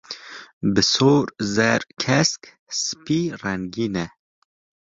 bi 0.73 0.81
sor, 0.93 1.25
zer, 1.53 1.81
kesk, 2.03 2.41
sipî 2.81 3.21
rengîn 3.41 3.95
e. 4.03 4.05